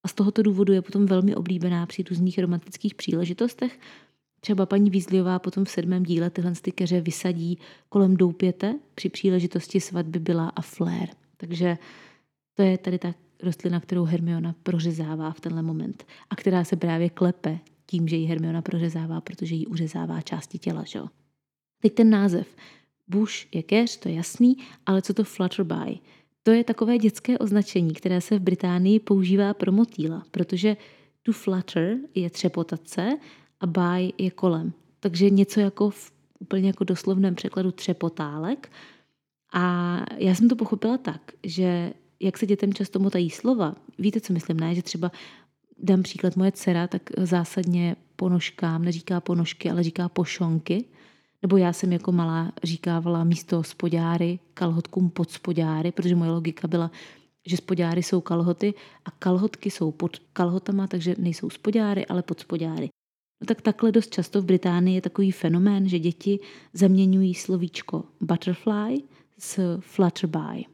[0.06, 3.80] A z tohoto důvodu je potom velmi oblíbená při různých romantických příležitostech.
[4.44, 10.20] Třeba paní Vízliová potom v sedmém díle tyhle keře vysadí kolem doupěte při příležitosti svatby
[10.20, 11.10] byla a flér.
[11.38, 11.78] Takže
[12.54, 17.10] to je tady ta rostlina, kterou Hermiona prořezává v tenhle moment a která se právě
[17.10, 20.84] klepe tím, že ji Hermiona prořezává, protože ji uřezává části těla.
[20.84, 21.00] Že?
[21.82, 22.48] Teď ten název.
[23.08, 26.00] Bush je keř, to je jasný, ale co to Flutterby?
[26.44, 30.78] To je takové dětské označení, které se v Británii používá pro motýla, protože
[31.22, 33.10] tu flutter je třepotat se
[33.64, 34.74] a by je kolem.
[35.00, 38.72] Takže něco jako v úplně jako doslovném překladu třepotálek.
[39.54, 44.34] A já jsem to pochopila tak, že jak se dětem často motají slova, víte, co
[44.34, 44.76] myslím, ne?
[44.76, 45.12] Že třeba
[45.80, 50.86] dám příklad, moje dcera tak zásadně ponožkám neříká ponožky, ale říká pošonky.
[51.42, 56.92] Nebo já jsem jako malá říkávala místo spodáry kalhotkům pod spodáry, protože moje logika byla,
[57.46, 58.74] že spodáry jsou kalhoty
[59.06, 62.90] a kalhotky jsou pod kalhotama, takže nejsou spodáry, ale pod spodáry.
[63.44, 66.40] No tak takhle dost často v Británii je takový fenomén, že děti
[66.74, 69.04] zaměňují slovíčko butterfly
[69.40, 70.66] s flutterby,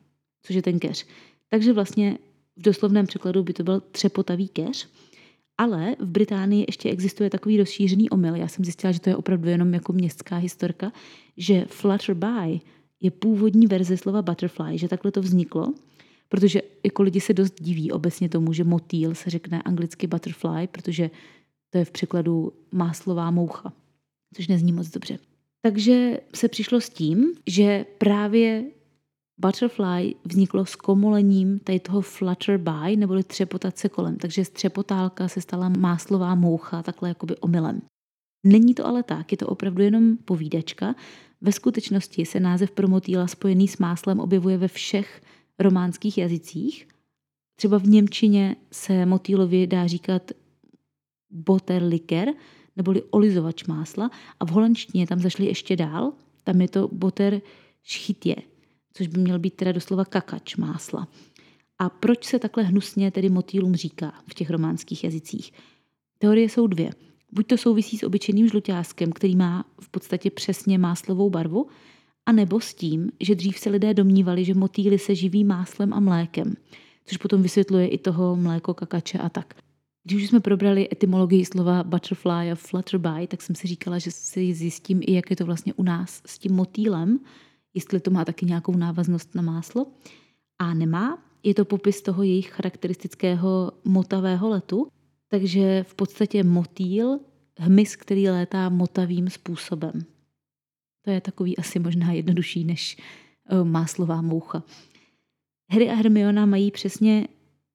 [0.44, 1.06] což je ten keř.
[1.50, 2.18] Takže vlastně
[2.58, 4.88] v doslovném překladu by to byl třepotavý keř,
[5.58, 8.36] ale v Británii ještě existuje takový rozšířený omyl.
[8.36, 10.92] Já jsem zjistila, že to je opravdu jenom jako městská historka,
[11.38, 12.62] že flutterby
[13.02, 15.74] je původní verze slova butterfly, že takhle to vzniklo,
[16.30, 21.10] protože jako lidi se dost diví obecně tomu, že motýl se řekne anglicky butterfly, protože
[21.70, 23.74] to je v překladu máslová moucha,
[24.36, 25.20] což nezní moc dobře.
[25.62, 28.66] Takže se přišlo s tím, že právě
[29.40, 34.18] butterfly vzniklo s komolením tady toho flutterby, neboli třepotat se kolem.
[34.18, 37.82] Takže z třepotálka se stala máslová moucha, takhle jakoby omylem.
[38.46, 40.96] Není to ale tak, je to opravdu jenom povídačka.
[41.42, 45.22] Ve skutečnosti se název pro motýla spojený s máslem objevuje ve všech
[45.60, 46.88] románských jazycích.
[47.56, 50.32] Třeba v Němčině se motýlovi dá říkat
[51.32, 52.34] Botterliker,
[52.76, 56.14] neboli olizovač másla a v holandštině tam zašli ještě dál,
[56.44, 57.42] tam je to boter
[57.84, 58.36] šchitě,
[58.94, 61.08] což by měl být teda doslova kakač másla.
[61.80, 65.54] A proč se takhle hnusně tedy motýlům říká v těch románských jazycích?
[66.18, 66.92] Teorie jsou dvě.
[67.32, 71.68] Buď to souvisí s obyčejným žluťáskem, který má v podstatě přesně máslovou barvu,
[72.26, 76.00] a nebo s tím, že dřív se lidé domnívali, že motýly se živí máslem a
[76.00, 76.56] mlékem,
[77.06, 79.54] což potom vysvětluje i toho mléko, kakače a tak.
[80.10, 84.54] Když už jsme probrali etymologii slova butterfly a flutterby, tak jsem si říkala, že si
[84.54, 87.20] zjistím i, jak je to vlastně u nás s tím motýlem,
[87.74, 89.88] jestli to má taky nějakou návaznost na máslo.
[90.60, 94.88] A nemá, je to popis toho jejich charakteristického motavého letu,
[95.28, 97.20] takže v podstatě motýl,
[97.58, 100.06] hmyz, který létá motavým způsobem.
[101.06, 102.98] To je takový asi možná jednodušší než
[103.52, 104.64] uh, máslová moucha.
[105.72, 107.28] Harry a Hermiona mají přesně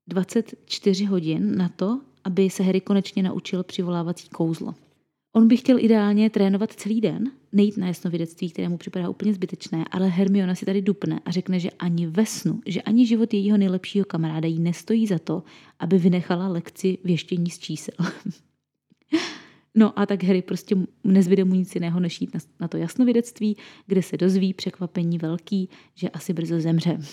[0.07, 4.75] 24 hodin na to, aby se Harry konečně naučil přivolávací kouzlo.
[5.37, 9.85] On by chtěl ideálně trénovat celý den, nejít na jasnovědectví, které mu připadá úplně zbytečné,
[9.91, 13.59] ale Hermiona si tady dupne a řekne, že ani ve snu, že ani život jejího
[13.59, 15.43] nejlepšího kamaráda jí nestojí za to,
[15.79, 17.95] aby vynechala lekci věštění z čísel.
[19.75, 23.57] no a tak Harry prostě nezbyde mu nic jiného, než jít na, to jasnovědectví,
[23.87, 26.99] kde se dozví překvapení velký, že asi brzo zemře.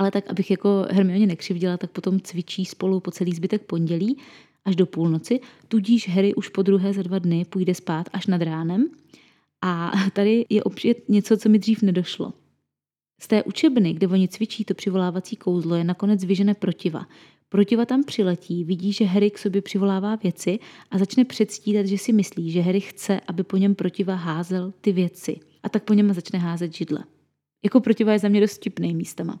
[0.00, 4.16] ale tak, abych jako Hermioně nekřivdila, tak potom cvičí spolu po celý zbytek pondělí
[4.64, 8.42] až do půlnoci, tudíž Harry už po druhé za dva dny půjde spát až nad
[8.42, 8.88] ránem.
[9.62, 12.32] A tady je opět něco, co mi dřív nedošlo.
[13.20, 17.06] Z té učebny, kde oni cvičí to přivolávací kouzlo, je nakonec vyžené protiva.
[17.48, 20.58] Protiva tam přiletí, vidí, že Harry k sobě přivolává věci
[20.90, 24.92] a začne předstírat, že si myslí, že Harry chce, aby po něm protiva házel ty
[24.92, 25.40] věci.
[25.62, 27.04] A tak po něm začne házet židle.
[27.64, 29.38] Jako protiva je za mě dost místama.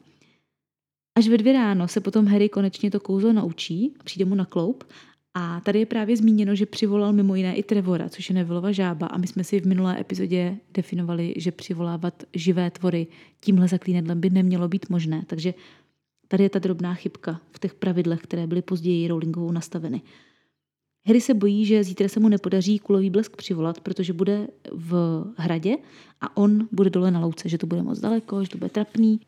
[1.20, 4.84] Až ve dvě ráno se potom Harry konečně to kouzlo naučí, přijde mu na kloup
[5.34, 9.06] a tady je právě zmíněno, že přivolal mimo jiné i Trevora, což je nevilova žába
[9.06, 13.06] a my jsme si v minulé epizodě definovali, že přivolávat živé tvory
[13.40, 15.54] tímhle zaklínedlem by nemělo být možné, takže
[16.28, 20.02] tady je ta drobná chybka v těch pravidlech, které byly později Rowlingovou nastaveny.
[21.06, 25.76] Harry se bojí, že zítra se mu nepodaří kulový blesk přivolat, protože bude v hradě
[26.20, 29.20] a on bude dole na louce, že to bude moc daleko, že to bude trapný.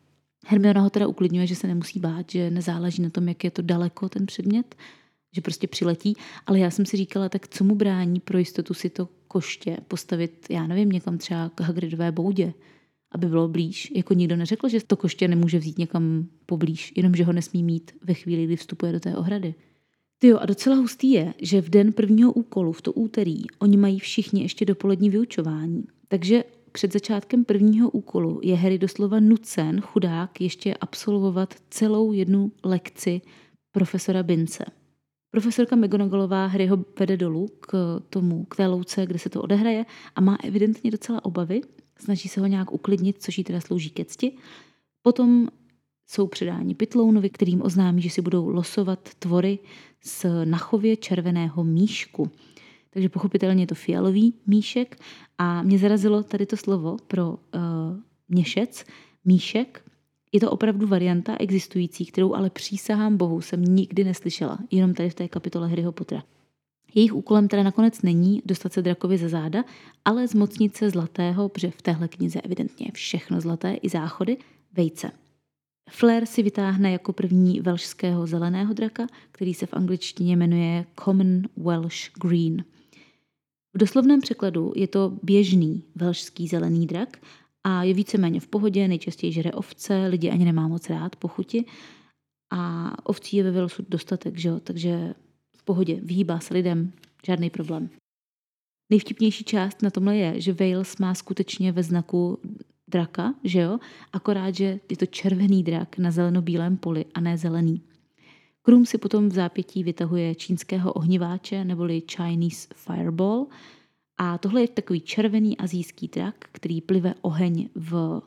[0.45, 3.61] Hermiona ho teda uklidňuje, že se nemusí bát, že nezáleží na tom, jak je to
[3.61, 4.75] daleko ten předmět,
[5.35, 8.89] že prostě přiletí, ale já jsem si říkala, tak co mu brání pro jistotu si
[8.89, 12.53] to koště postavit, já nevím, někam třeba k Hagridové boudě,
[13.11, 13.91] aby bylo blíž.
[13.95, 17.91] Jako nikdo neřekl, že to koště nemůže vzít někam poblíž, jenom že ho nesmí mít
[18.01, 19.55] ve chvíli, kdy vstupuje do té ohrady.
[20.19, 23.99] Ty a docela hustý je, že v den prvního úkolu, v to úterý, oni mají
[23.99, 25.83] všichni ještě dopolední vyučování.
[26.07, 26.43] Takže
[26.73, 33.21] před začátkem prvního úkolu je Harry doslova nucen, chudák, ještě absolvovat celou jednu lekci
[33.71, 34.65] profesora Bince.
[35.31, 40.21] Profesorka McGonagallová Harryho vede dolů k tomu, k té louce, kde se to odehraje a
[40.21, 41.61] má evidentně docela obavy.
[41.99, 44.37] Snaží se ho nějak uklidnit, což jí teda slouží ke cti.
[45.01, 45.47] Potom
[46.07, 49.59] jsou předáni Pitlounovi, kterým oznámí, že si budou losovat tvory
[50.03, 52.31] z nachově červeného míšku.
[52.93, 54.99] Takže pochopitelně je to fialový míšek
[55.37, 57.37] a mě zarazilo tady to slovo pro uh,
[58.29, 58.85] měšec,
[59.25, 59.83] míšek,
[60.31, 65.13] je to opravdu varianta existující, kterou ale přísahám bohu jsem nikdy neslyšela, jenom tady v
[65.13, 66.23] té kapitole Harryho Pottera.
[66.95, 69.63] Jejich úkolem teda nakonec není dostat se drakovi za záda,
[70.05, 74.37] ale zmocnit se zlatého, protože v téhle knize evidentně všechno zlaté i záchody,
[74.73, 75.11] vejce.
[75.89, 82.11] Flair si vytáhne jako první velšského zeleného draka, který se v angličtině jmenuje Common Welsh
[82.21, 82.63] Green.
[83.73, 87.17] V doslovném překladu je to běžný velšský zelený drak
[87.63, 91.65] a je víceméně v pohodě, nejčastěji žere ovce, lidi ani nemá moc rád po chuti
[92.51, 94.59] a ovcí je ve Walesu dostatek, že jo?
[94.59, 95.13] takže
[95.57, 96.91] v pohodě, vyhýbá se lidem,
[97.25, 97.89] žádný problém.
[98.89, 102.39] Nejvtipnější část na tomhle je, že Wales má skutečně ve znaku
[102.87, 103.79] draka, že jo?
[104.13, 107.81] Akorát, že je to červený drak na zeleno-bílém poli a ne zelený.
[108.65, 113.47] Krum si potom v zápětí vytahuje čínského ohniváče neboli Chinese Fireball–
[114.17, 118.21] a tohle je takový červený azijský drak, který plive oheň v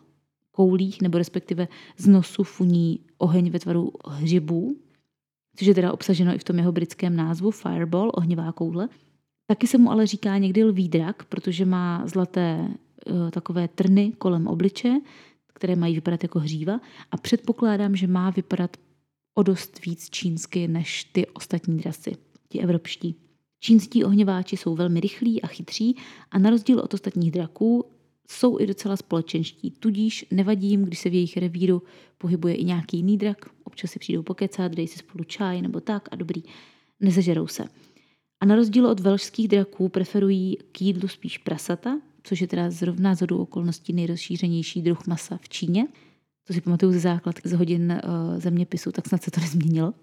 [0.51, 4.77] koulích, nebo respektive z nosu funí oheň ve tvaru hřibů,
[5.57, 8.89] což je teda obsaženo i v tom jeho britském názvu Fireball, ohnivá koule.
[9.47, 14.47] Taky se mu ale říká někdy lví drak, protože má zlaté uh, takové trny kolem
[14.47, 15.01] obliče,
[15.55, 18.77] které mají vypadat jako hříva a předpokládám, že má vypadat
[19.39, 22.17] o dost víc čínsky než ty ostatní drasy,
[22.49, 23.15] ti evropští.
[23.61, 25.97] Čínští ohňováči jsou velmi rychlí a chytří
[26.31, 27.85] a na rozdíl od ostatních draků
[28.31, 31.83] jsou i docela společenští, tudíž nevadí jim, když se v jejich revíru
[32.19, 36.09] pohybuje i nějaký jiný drak, občas si přijdou pokecat, dej si spolu čaj nebo tak
[36.11, 36.43] a dobrý,
[37.01, 37.65] nezažerou se.
[38.41, 43.15] A na rozdíl od velšských draků preferují k jídlu spíš prasata, což je teda zrovna
[43.15, 45.87] z okolností nejrozšířenější druh masa v Číně.
[46.47, 49.95] To si pamatuju ze základ z hodin uh, zeměpisu, tak snad se to nezměnilo.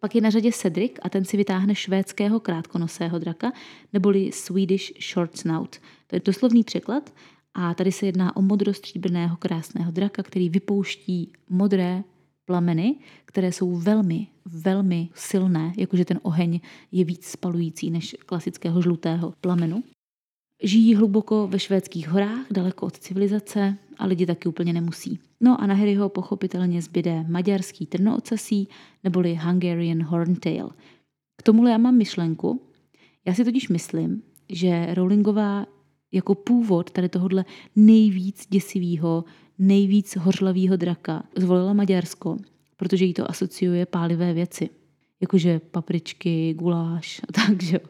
[0.00, 3.52] Pak je na řadě Cedric a ten si vytáhne švédského krátkonosého draka,
[3.92, 5.76] neboli Swedish Short Snout.
[6.06, 7.14] To je doslovný překlad
[7.54, 12.04] a tady se jedná o modrostříbrného krásného draka, který vypouští modré
[12.44, 16.60] plameny, které jsou velmi, velmi silné, jakože ten oheň
[16.92, 19.82] je víc spalující než klasického žlutého plamenu.
[20.62, 25.18] Žijí hluboko ve švédských horách, daleko od civilizace a lidi taky úplně nemusí.
[25.40, 28.68] No a na Harryho pochopitelně zbyde maďarský trnoocasí
[29.04, 30.70] neboli Hungarian Horntail.
[31.36, 32.62] K tomu já mám myšlenku.
[33.26, 35.66] Já si totiž myslím, že Rowlingová
[36.12, 37.44] jako původ tady tohohle
[37.76, 39.24] nejvíc děsivého,
[39.58, 42.36] nejvíc hořlavého draka zvolila Maďarsko,
[42.76, 44.70] protože jí to asociuje pálivé věci.
[45.20, 47.80] Jakože papričky, guláš a tak, že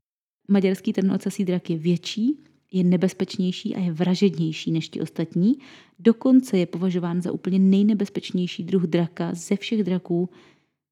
[0.49, 5.59] Maďarský trnoocasí drak je větší, je nebezpečnější a je vražednější než ti ostatní.
[5.99, 10.31] Dokonce je považován za úplně nejnebezpečnější druh draka ze všech draků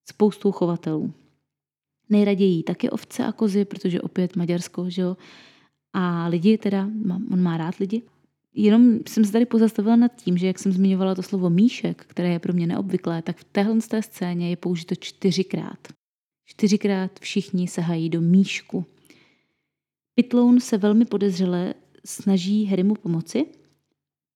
[0.08, 1.12] spoustou chovatelů.
[2.10, 5.16] Nejraději taky ovce a kozy, protože opět Maďarsko, že jo.
[5.92, 6.90] A lidi teda,
[7.32, 8.02] on má rád lidi.
[8.54, 12.28] Jenom jsem se tady pozastavila nad tím, že jak jsem zmiňovala to slovo míšek, které
[12.28, 15.88] je pro mě neobvyklé, tak v téhle té scéně je použito čtyřikrát.
[16.44, 18.84] Čtyřikrát všichni sahají do míšku.
[20.18, 23.46] Pitloun se velmi podezřele snaží Harrymu pomoci,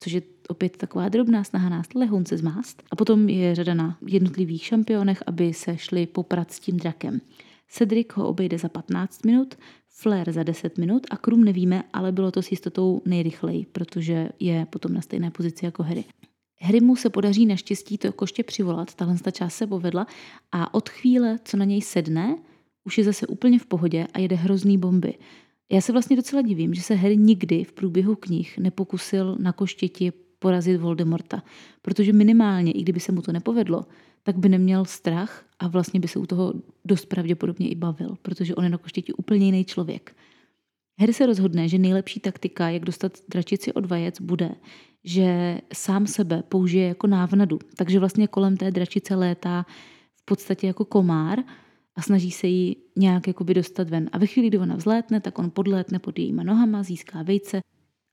[0.02, 2.82] což je opět taková drobná snaha nás lehonce zmást.
[2.90, 7.20] A potom je řada na jednotlivých šampionech, aby se šli poprat s tím drakem.
[7.68, 9.54] Cedric ho obejde za 15 minut,
[9.88, 14.66] Flair za 10 minut a Krum nevíme, ale bylo to s jistotou nejrychleji, protože je
[14.70, 16.04] potom na stejné pozici jako Harry.
[16.60, 20.06] Harry mu se podaří naštěstí to koště přivolat, tahle ta část se povedla
[20.52, 22.36] a od chvíle, co na něj sedne,
[22.84, 25.14] už je zase úplně v pohodě a jede hrozný bomby.
[25.70, 30.12] Já se vlastně docela divím, že se Harry nikdy v průběhu knih nepokusil na koštěti
[30.38, 31.42] porazit Voldemorta,
[31.82, 33.86] protože minimálně, i kdyby se mu to nepovedlo,
[34.22, 38.54] tak by neměl strach a vlastně by se u toho dost pravděpodobně i bavil, protože
[38.54, 40.16] on je na koštěti úplně jiný člověk.
[41.00, 44.50] Harry se rozhodne, že nejlepší taktika, jak dostat dračici od vajec, bude,
[45.04, 47.58] že sám sebe použije jako návnadu.
[47.76, 49.66] Takže vlastně kolem té dračice létá
[50.16, 51.38] v podstatě jako komár
[51.96, 54.10] a snaží se ji nějak jakoby dostat ven.
[54.12, 57.60] A ve chvíli, kdy ona vzlétne, tak on podlétne pod jejíma nohama, získá vejce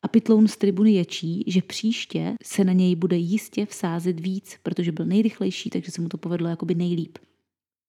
[0.01, 4.91] a Pitloun z tribuny ječí, že příště se na něj bude jistě vsázet víc, protože
[4.91, 7.17] byl nejrychlejší, takže se mu to povedlo jakoby nejlíp.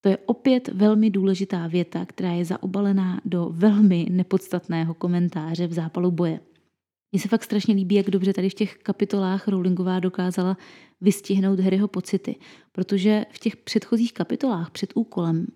[0.01, 6.11] To je opět velmi důležitá věta, která je zaobalená do velmi nepodstatného komentáře v zápalu
[6.11, 6.41] boje.
[7.13, 10.57] Mně se fakt strašně líbí, jak dobře tady v těch kapitolách Rowlingová dokázala
[11.01, 12.37] vystihnout Harryho pocity,
[12.73, 15.47] protože v těch předchozích kapitolách před úkolem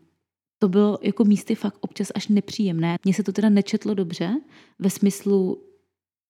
[0.64, 2.96] to bylo jako místy fakt občas až nepříjemné.
[3.04, 4.40] Mně se to teda nečetlo dobře,
[4.78, 5.62] ve smyslu,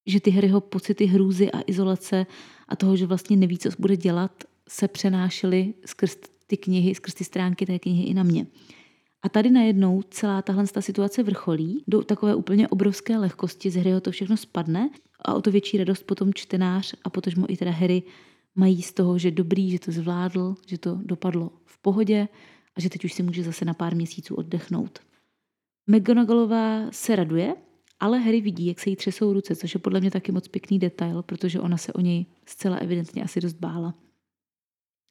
[0.06, 2.26] že ty Harryho pocity hrůzy a izolace
[2.68, 6.16] a toho, že vlastně neví, co bude dělat, se přenášely skrz
[6.46, 8.46] ty knihy, skrz ty stránky té knihy i na mě.
[9.22, 14.00] A tady najednou celá tahle ta situace vrcholí do takové úplně obrovské lehkosti, z Harryho
[14.00, 18.02] to všechno spadne a o to větší radost potom čtenář a potažmo i teda Harry
[18.54, 22.28] mají z toho, že dobrý, že to zvládl, že to dopadlo v pohodě
[22.76, 24.98] a že teď už si může zase na pár měsíců oddechnout.
[25.87, 27.54] McGonagallová se raduje,
[28.00, 30.78] ale Harry vidí, jak se jí třesou ruce, což je podle mě taky moc pěkný
[30.78, 33.94] detail, protože ona se o něj zcela evidentně asi dost bála.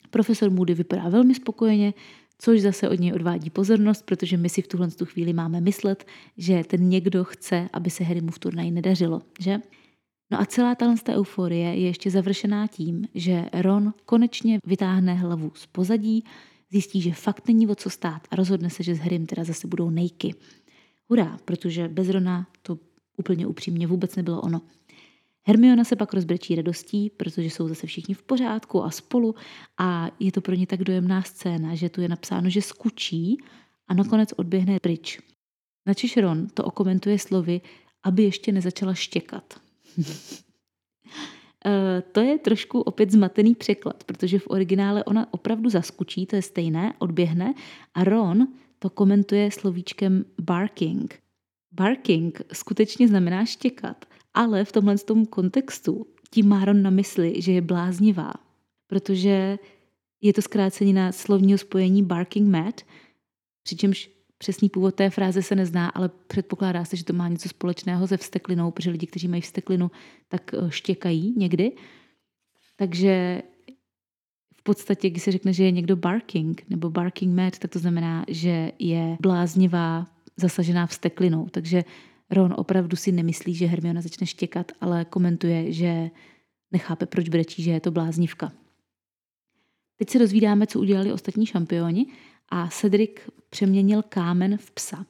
[0.10, 1.94] Profesor Moody vypadá velmi spokojeně,
[2.38, 6.06] což zase od něj odvádí pozornost, protože my si v tuhle tu chvíli máme myslet,
[6.38, 9.60] že ten někdo chce, aby se Harrymu v turnaji nedařilo, že?
[10.32, 15.66] No a celá ta euforie je ještě završená tím, že Ron konečně vytáhne hlavu z
[15.66, 16.24] pozadí,
[16.74, 19.68] zjistí, že fakt není o co stát a rozhodne se, že s Harrym teda zase
[19.68, 20.36] budou nejky.
[21.10, 22.80] Hurá, protože bez Rona to
[23.18, 24.62] úplně upřímně vůbec nebylo ono.
[25.46, 29.36] Hermiona se pak rozbrečí radostí, protože jsou zase všichni v pořádku a spolu
[29.78, 33.38] a je to pro ně tak dojemná scéna, že tu je napsáno, že skučí
[33.88, 35.20] a nakonec odběhne pryč.
[35.86, 37.62] Načiž Ron to okomentuje slovy,
[38.04, 39.60] aby ještě nezačala štěkat.
[41.66, 46.42] Eh, to je trošku opět zmatený překlad, protože v originále ona opravdu zaskučí, to je
[46.42, 47.54] stejné, odběhne
[47.94, 48.48] a Ron
[48.80, 51.20] to komentuje slovíčkem barking.
[51.72, 57.52] Barking skutečně znamená štěkat, ale v tomhle tom kontextu tím má Ron na mysli, že
[57.52, 58.34] je bláznivá,
[58.88, 59.60] protože
[60.22, 62.82] je to zkrácenina slovního spojení barking mad,
[63.64, 64.10] přičemž
[64.44, 68.18] přesný původ té fráze se nezná, ale předpokládá se, že to má něco společného se
[68.18, 69.92] vsteklinou, protože lidi, kteří mají vsteklinu,
[70.28, 71.72] tak eh, štěkají někdy.
[72.76, 73.42] Takže
[74.56, 78.26] v podstatě, když se řekne, že je někdo barking nebo barking mad, tak to znamená,
[78.28, 81.48] že je bláznivá, zasažená vsteklinou.
[81.52, 81.84] Takže
[82.32, 86.10] Ron opravdu si nemyslí, že Hermiona začne štěkat, ale komentuje, že
[86.72, 88.52] nechápe, proč brečí, že je to bláznivka.
[89.98, 92.06] Teď se dozvídáme, co udělali ostatní šampioni
[92.50, 93.12] a Cedric
[93.50, 95.06] přeměnil kámen v psa.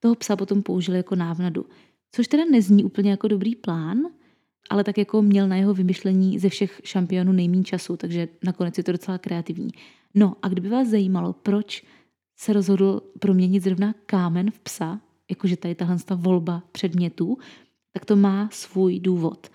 [0.00, 1.66] Toho psa potom použil jako návnadu.
[2.12, 3.98] Což teda nezní úplně jako dobrý plán,
[4.70, 8.84] ale tak jako měl na jeho vymyšlení ze všech šampionů nejméně času, takže nakonec je
[8.84, 9.70] to docela kreativní.
[10.14, 11.84] No a kdyby vás zajímalo, proč
[12.36, 15.00] se rozhodl proměnit zrovna kámen v psa,
[15.30, 17.38] jakože tady tahle ta volba předmětů,
[17.92, 19.48] tak to má svůj důvod.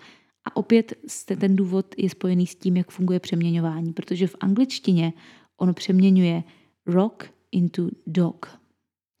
[0.44, 0.92] A opět
[1.40, 5.12] ten důvod je spojený s tím, jak funguje přeměňování, protože v angličtině
[5.56, 6.42] on přeměňuje
[6.86, 8.58] rock into dog.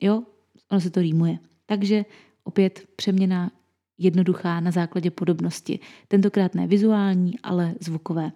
[0.00, 0.22] Jo,
[0.70, 1.38] ono se to rýmuje.
[1.66, 2.04] Takže
[2.44, 3.50] opět přeměna
[3.98, 5.78] jednoduchá na základě podobnosti.
[6.08, 8.32] Tentokrát ne vizuální, ale zvukové.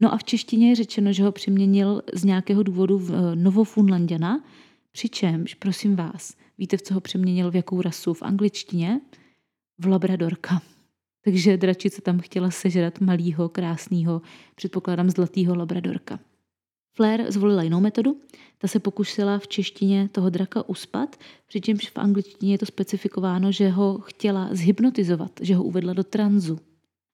[0.00, 4.44] No a v češtině je řečeno, že ho přeměnil z nějakého důvodu v eh, Novofunlandiana,
[4.92, 8.14] přičemž, prosím vás, víte, v co ho přeměnil, v jakou rasu?
[8.14, 9.00] V angličtině?
[9.78, 10.62] V labradorka.
[11.24, 14.22] Takže dračice tam chtěla sežrat malýho, krásného,
[14.54, 16.20] předpokládám zlatýho labradorka.
[16.94, 18.16] Flair zvolila jinou metodu.
[18.58, 21.16] Ta se pokusila v češtině toho draka uspat,
[21.46, 26.58] přičemž v angličtině je to specifikováno, že ho chtěla zhypnotizovat, že ho uvedla do tranzu.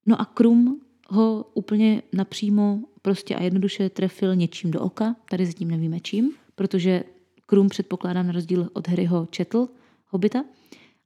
[0.07, 5.71] No a Krum ho úplně napřímo prostě a jednoduše trefil něčím do oka, tady zatím
[5.71, 7.05] nevíme čím, protože
[7.47, 9.69] Krum předpokládám na rozdíl od Harryho četl
[10.07, 10.45] Hobita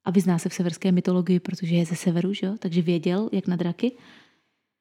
[0.05, 2.55] a vyzná se v severské mytologii, protože je ze severu, že jo?
[2.59, 3.93] takže věděl, jak na draky.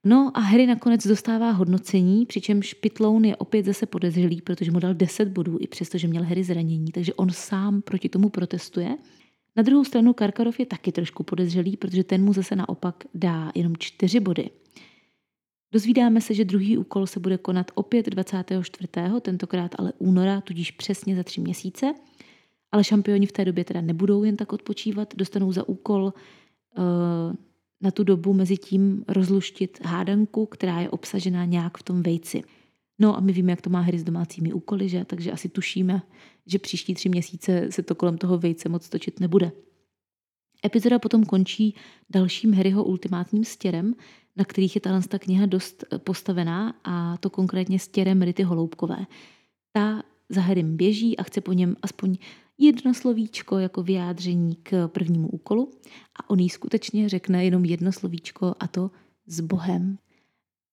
[0.05, 4.93] No a Harry nakonec dostává hodnocení, přičemž Pitloun je opět zase podezřelý, protože mu dal
[4.93, 8.97] 10 bodů, i přesto, že měl Harry zranění, takže on sám proti tomu protestuje.
[9.55, 13.77] Na druhou stranu Karkarov je taky trošku podezřelý, protože ten mu zase naopak dá jenom
[13.77, 14.49] 4 body.
[15.73, 18.87] Dozvídáme se, že druhý úkol se bude konat opět 24.
[19.21, 21.93] tentokrát ale února, tudíž přesně za tři měsíce.
[22.71, 26.13] Ale šampioni v té době teda nebudou jen tak odpočívat, dostanou za úkol
[26.77, 27.35] uh,
[27.81, 32.43] na tu dobu mezi tím rozluštit hádanku, která je obsažená nějak v tom vejci.
[32.99, 35.05] No a my víme, jak to má hry s domácími úkoly, že?
[35.05, 36.01] takže asi tušíme,
[36.45, 39.51] že příští tři měsíce se to kolem toho vejce moc točit nebude.
[40.65, 41.75] Epizoda potom končí
[42.09, 43.95] dalším Harryho ultimátním stěrem,
[44.35, 49.05] na kterých je ta kniha dost postavená a to konkrétně stěrem Rity Holoubkové.
[49.73, 52.17] Ta za Harrym běží a chce po něm aspoň
[52.57, 55.71] jedno slovíčko jako vyjádření k prvnímu úkolu
[56.19, 58.91] a on jí skutečně řekne jenom jedno slovíčko a to
[59.25, 59.97] s Bohem.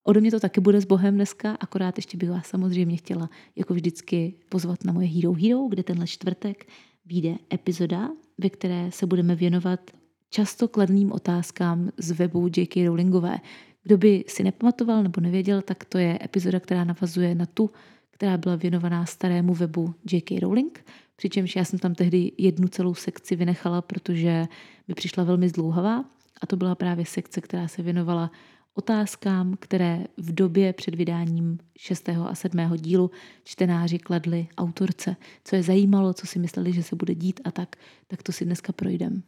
[0.05, 3.75] Ode mě to taky bude s Bohem dneska, akorát ještě bych vás samozřejmě chtěla jako
[3.75, 6.69] vždycky pozvat na moje Hero Hero, kde tenhle čtvrtek
[7.05, 8.09] vyjde epizoda,
[8.39, 9.91] ve které se budeme věnovat
[10.31, 12.87] často kladným otázkám z webu J.K.
[12.87, 13.39] Rowlingové.
[13.83, 17.71] Kdo by si nepamatoval nebo nevěděl, tak to je epizoda, která navazuje na tu,
[18.11, 20.41] která byla věnovaná starému webu J.K.
[20.41, 20.85] Rowling,
[21.19, 24.47] přičemž já jsem tam tehdy jednu celou sekci vynechala, protože
[24.89, 26.05] mi přišla velmi zdlouhavá
[26.41, 28.31] a to byla právě sekce, která se věnovala
[28.75, 32.09] otázkám, které v době před vydáním 6.
[32.09, 32.77] a 7.
[32.77, 33.11] dílu
[33.45, 35.17] čtenáři kladli autorce.
[35.45, 38.45] Co je zajímalo, co si mysleli, že se bude dít a tak, tak to si
[38.45, 39.23] dneska projdem.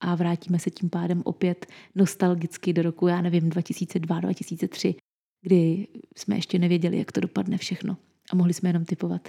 [0.00, 4.94] A vrátíme se tím pádem opět nostalgicky do roku, já nevím, 2002-2003,
[5.42, 5.86] kdy
[6.16, 7.96] jsme ještě nevěděli, jak to dopadne všechno
[8.32, 9.28] a mohli jsme jenom typovat.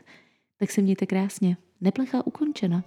[0.58, 1.58] Tak se mějte krásně.
[1.82, 2.84] Neplecha ukončena.